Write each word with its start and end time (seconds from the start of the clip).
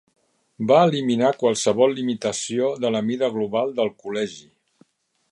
Va 0.69 0.77
eliminar 0.85 1.27
qualsevol 1.41 1.93
limitació 1.99 2.71
de 2.85 2.91
la 2.95 3.01
mida 3.09 3.29
global 3.35 3.75
del 3.81 3.93
Col·legi. 4.07 4.41